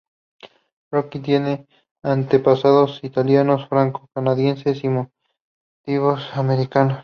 [0.91, 1.67] Rocky tiene
[2.01, 6.97] antepasados italianos, franco-canadienses, y nativos americanos.